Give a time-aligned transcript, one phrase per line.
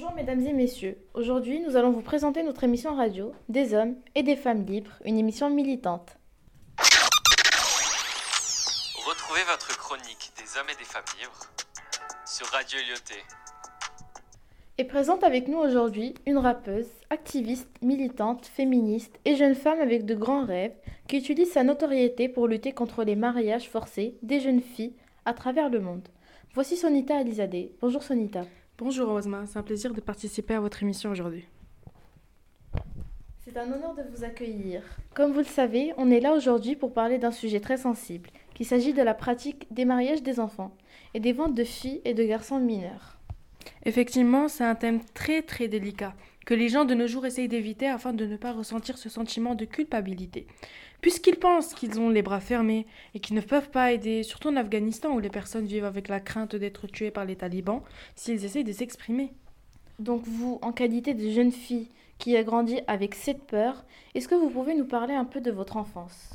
[0.00, 0.96] Bonjour mesdames et messieurs.
[1.12, 5.18] Aujourd'hui, nous allons vous présenter notre émission radio Des hommes et des femmes libres, une
[5.18, 6.16] émission militante.
[9.04, 11.40] Retrouvez votre chronique des hommes et des femmes libres
[12.24, 13.16] sur Radio Lyoté.
[14.78, 20.14] Et présente avec nous aujourd'hui une rappeuse, activiste, militante, féministe et jeune femme avec de
[20.14, 20.76] grands rêves
[21.08, 24.94] qui utilise sa notoriété pour lutter contre les mariages forcés des jeunes filles
[25.24, 26.06] à travers le monde.
[26.54, 27.72] Voici Sonita Alizadeh.
[27.80, 28.44] Bonjour Sonita.
[28.80, 31.48] Bonjour Rosma, c'est un plaisir de participer à votre émission aujourd'hui.
[33.40, 34.84] C'est un honneur de vous accueillir.
[35.14, 38.66] Comme vous le savez, on est là aujourd'hui pour parler d'un sujet très sensible, qu'il
[38.66, 40.76] s'agit de la pratique des mariages des enfants
[41.12, 43.17] et des ventes de filles et de garçons mineurs.
[43.84, 46.14] Effectivement, c'est un thème très très délicat
[46.48, 49.54] que les gens de nos jours essayent d'éviter afin de ne pas ressentir ce sentiment
[49.54, 50.46] de culpabilité.
[51.02, 54.56] Puisqu'ils pensent qu'ils ont les bras fermés et qu'ils ne peuvent pas aider, surtout en
[54.56, 57.82] Afghanistan où les personnes vivent avec la crainte d'être tuées par les talibans,
[58.16, 59.34] s'ils essayent de s'exprimer.
[59.98, 64.34] Donc vous, en qualité de jeune fille qui a grandi avec cette peur, est-ce que
[64.34, 66.30] vous pouvez nous parler un peu de votre enfance?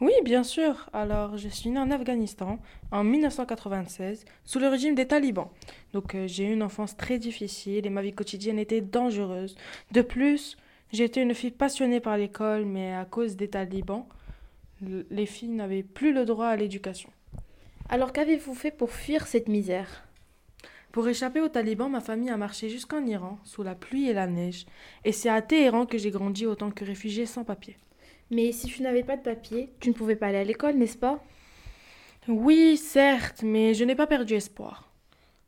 [0.00, 0.88] Oui, bien sûr.
[0.92, 2.58] Alors, je suis née en Afghanistan
[2.90, 5.48] en 1996 sous le régime des talibans.
[5.92, 9.56] Donc, euh, j'ai eu une enfance très difficile et ma vie quotidienne était dangereuse.
[9.92, 10.56] De plus,
[10.92, 14.06] j'étais une fille passionnée par l'école, mais à cause des talibans,
[14.82, 17.10] les filles n'avaient plus le droit à l'éducation.
[17.88, 20.04] Alors qu'avez-vous fait pour fuir cette misère?
[20.90, 24.26] Pour échapper aux talibans, ma famille a marché jusqu'en Iran, sous la pluie et la
[24.26, 24.66] neige.
[25.04, 27.76] Et c'est à Téhéran que j'ai grandi autant que réfugié sans papier.
[28.34, 30.98] Mais si tu n'avais pas de papier, tu ne pouvais pas aller à l'école, n'est-ce
[30.98, 31.22] pas?
[32.26, 34.90] Oui, certes, mais je n'ai pas perdu espoir.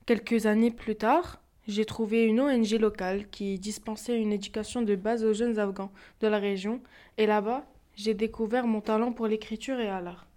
[0.07, 5.25] Quelques années plus tard, j'ai trouvé une ONG locale qui dispensait une éducation de base
[5.25, 6.81] aux jeunes Afghans de la région,
[7.19, 10.29] et là-bas, j'ai découvert mon talent pour l'écriture et à l'art.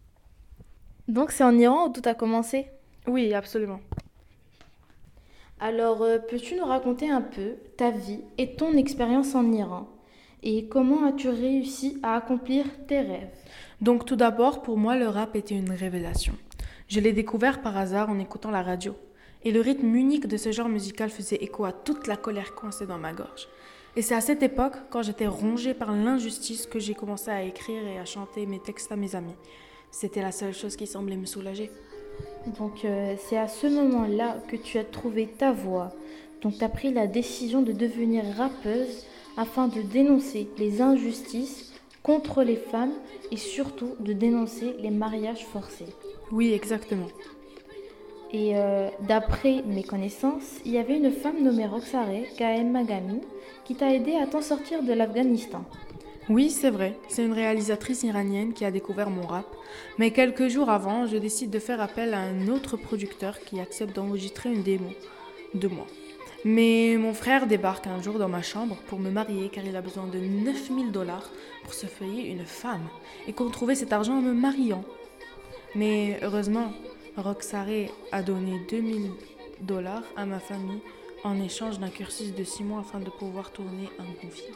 [1.07, 2.65] Donc c'est en Iran où tout a commencé?
[3.05, 3.79] Oui, absolument.
[5.59, 9.87] Alors euh, peux-tu nous raconter un peu ta vie et ton expérience en Iran?
[10.43, 13.29] Et comment as-tu réussi à accomplir tes rêves?
[13.81, 16.33] Donc tout d'abord, pour moi, le rap était une révélation.
[16.87, 18.95] Je l'ai découvert par hasard en écoutant la radio.
[19.43, 22.85] Et le rythme unique de ce genre musical faisait écho à toute la colère coincée
[22.85, 23.47] dans ma gorge.
[23.95, 27.85] Et c'est à cette époque, quand j'étais rongée par l'injustice, que j'ai commencé à écrire
[27.85, 29.35] et à chanter mes textes à mes amis.
[29.91, 31.71] C'était la seule chose qui semblait me soulager.
[32.59, 35.91] Donc euh, c'est à ce moment-là que tu as trouvé ta voix.
[36.41, 39.05] Donc tu as pris la décision de devenir rappeuse
[39.37, 41.73] afin de dénoncer les injustices
[42.03, 42.93] contre les femmes
[43.31, 45.93] et surtout de dénoncer les mariages forcés.
[46.31, 47.07] Oui, exactement.
[48.31, 53.21] Et euh, d'après mes connaissances, il y avait une femme nommée Roxare Gaem Magami
[53.65, 55.63] qui t'a aidé à t'en sortir de l'Afghanistan.
[56.29, 59.47] Oui, c'est vrai, c'est une réalisatrice iranienne qui a découvert mon rap.
[59.97, 63.95] Mais quelques jours avant, je décide de faire appel à un autre producteur qui accepte
[63.95, 64.89] d'enregistrer une démo
[65.55, 65.87] de moi.
[66.45, 69.81] Mais mon frère débarque un jour dans ma chambre pour me marier car il a
[69.81, 71.29] besoin de 9000 dollars
[71.63, 72.87] pour se payer une femme
[73.27, 74.85] et qu'on trouvait cet argent en me mariant.
[75.75, 76.71] Mais heureusement,
[77.17, 79.11] Roxare a donné 2000
[79.61, 80.79] dollars à ma famille
[81.25, 84.55] en échange d'un cursus de 6 mois afin de pouvoir tourner un film.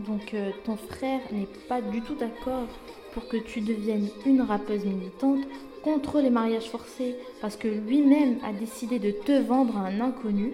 [0.00, 2.66] Donc euh, ton frère n'est pas du tout d'accord
[3.14, 5.44] pour que tu deviennes une rappeuse militante
[5.82, 10.52] contre les mariages forcés parce que lui-même a décidé de te vendre à un inconnu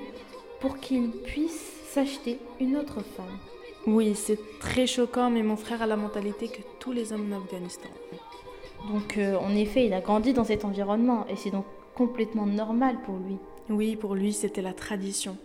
[0.60, 3.38] pour qu'il puisse s'acheter une autre femme.
[3.86, 7.38] Oui, c'est très choquant, mais mon frère a la mentalité que tous les hommes en
[7.38, 8.92] Afghanistan ont.
[8.92, 12.98] Donc euh, en effet, il a grandi dans cet environnement et c'est donc complètement normal
[13.04, 13.38] pour lui.
[13.70, 15.36] Oui, pour lui, c'était la tradition.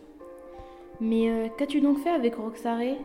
[1.00, 2.96] Mais euh, qu'as-tu donc fait avec Roxare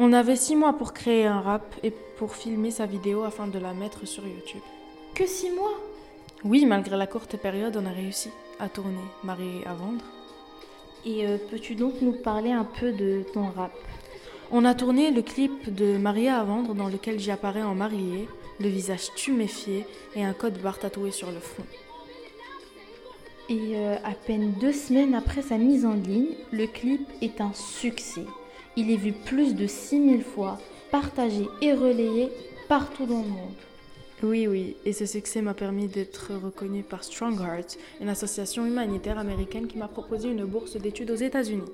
[0.00, 3.58] On avait six mois pour créer un rap et pour filmer sa vidéo afin de
[3.58, 4.62] la mettre sur YouTube.
[5.12, 5.74] Que six mois?
[6.44, 8.94] Oui, malgré la courte période, on a réussi à tourner
[9.24, 10.04] Marié à vendre.
[11.04, 13.72] Et euh, peux-tu donc nous parler un peu de ton rap?
[14.52, 18.28] On a tourné le clip de Marié à vendre dans lequel j'y apparais en mariée,
[18.60, 19.84] le visage tuméfié
[20.14, 21.66] et un code barre tatoué sur le front.
[23.48, 27.52] Et euh, à peine deux semaines après sa mise en ligne, le clip est un
[27.52, 28.24] succès.
[28.80, 30.56] Il est vu plus de 6000 fois,
[30.92, 32.28] partagé et relayé
[32.68, 33.58] partout dans le monde.
[34.22, 39.18] Oui, oui, et ce succès m'a permis d'être reconnue par Strong Heart, une association humanitaire
[39.18, 41.72] américaine qui m'a proposé une bourse d'études aux États-Unis.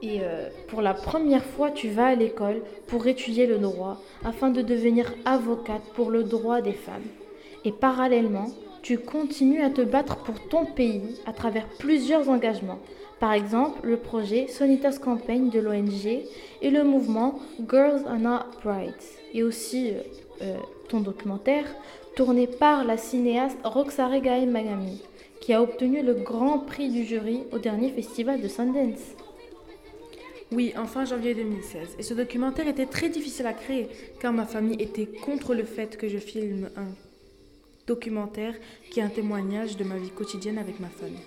[0.00, 4.48] Et euh, pour la première fois, tu vas à l'école pour étudier le droit afin
[4.48, 7.04] de devenir avocate pour le droit des femmes.
[7.66, 8.48] Et parallèlement,
[8.82, 12.78] tu continues à te battre pour ton pays à travers plusieurs engagements.
[13.20, 16.06] Par exemple, le projet Sonitas Campaign de l'ONG
[16.62, 18.94] et le mouvement Girls Are Not Brides.
[19.34, 20.00] Et aussi euh,
[20.42, 20.56] euh,
[20.88, 21.64] ton documentaire
[22.14, 25.02] tourné par la cinéaste Roxare Gaye Magami
[25.40, 29.14] qui a obtenu le grand prix du jury au dernier festival de Sundance.
[30.50, 31.96] Oui, en fin janvier 2016.
[31.98, 33.88] Et ce documentaire était très difficile à créer,
[34.20, 36.88] car ma famille était contre le fait que je filme un
[37.88, 38.54] documentaire
[38.90, 41.26] qui est un témoignage de ma vie quotidienne avec ma famille.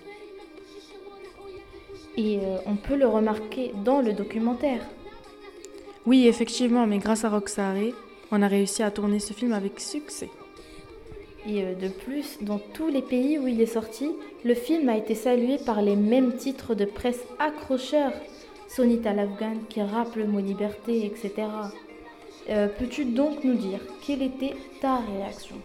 [2.16, 4.86] Et euh, on peut le remarquer dans le documentaire.
[6.06, 7.92] Oui, effectivement, mais grâce à Roxare,
[8.30, 10.30] on a réussi à tourner ce film avec succès.
[11.46, 14.10] Et euh, de plus, dans tous les pays où il est sorti,
[14.44, 18.12] le film a été salué par les mêmes titres de presse accrocheurs.
[18.68, 21.46] Sonita l'Afghan qui rappe le mot liberté, etc.
[22.48, 25.56] Euh, Peux-tu donc nous dire quelle était ta réaction?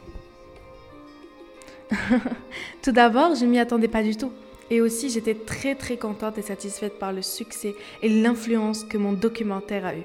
[2.81, 4.31] Tout d'abord, je m'y attendais pas du tout.
[4.69, 9.13] Et aussi, j'étais très très contente et satisfaite par le succès et l'influence que mon
[9.13, 10.03] documentaire a eu.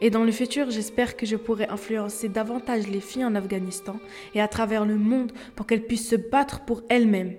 [0.00, 3.96] Et dans le futur, j'espère que je pourrai influencer davantage les filles en Afghanistan
[4.34, 7.36] et à travers le monde pour qu'elles puissent se battre pour elles-mêmes.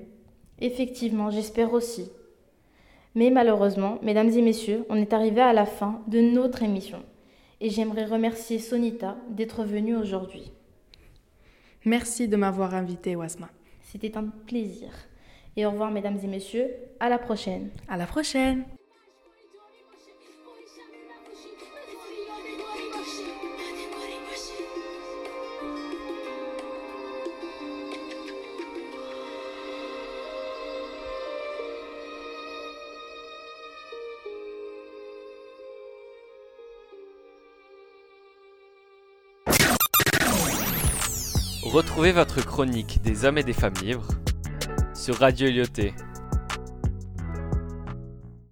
[0.59, 2.09] Effectivement, j'espère aussi.
[3.15, 7.03] Mais malheureusement, mesdames et messieurs, on est arrivé à la fin de notre émission.
[7.61, 10.51] Et j'aimerais remercier Sonita d'être venue aujourd'hui.
[11.85, 13.49] Merci de m'avoir invité, Wasma.
[13.83, 14.89] C'était un plaisir.
[15.55, 16.71] Et au revoir, mesdames et messieurs.
[16.99, 17.69] À la prochaine.
[17.87, 18.65] À la prochaine.
[41.73, 44.07] Retrouvez votre chronique des hommes et des femmes libres
[44.93, 45.95] sur Radio Lyoté